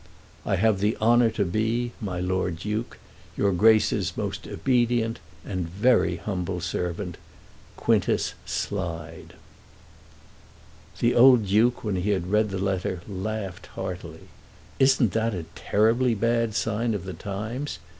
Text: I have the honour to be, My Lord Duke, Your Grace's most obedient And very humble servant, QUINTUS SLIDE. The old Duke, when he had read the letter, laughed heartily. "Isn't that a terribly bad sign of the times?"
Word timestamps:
I 0.47 0.55
have 0.55 0.79
the 0.79 0.97
honour 0.99 1.29
to 1.29 1.45
be, 1.45 1.91
My 2.01 2.19
Lord 2.19 2.57
Duke, 2.57 2.97
Your 3.37 3.51
Grace's 3.51 4.17
most 4.17 4.47
obedient 4.47 5.19
And 5.45 5.69
very 5.69 6.15
humble 6.15 6.59
servant, 6.59 7.19
QUINTUS 7.77 8.33
SLIDE. 8.43 9.33
The 10.97 11.13
old 11.13 11.45
Duke, 11.45 11.83
when 11.83 11.97
he 11.97 12.09
had 12.09 12.31
read 12.31 12.49
the 12.49 12.57
letter, 12.57 13.01
laughed 13.07 13.67
heartily. 13.67 14.29
"Isn't 14.79 15.11
that 15.11 15.35
a 15.35 15.43
terribly 15.53 16.15
bad 16.15 16.55
sign 16.55 16.95
of 16.95 17.05
the 17.05 17.13
times?" 17.13 17.77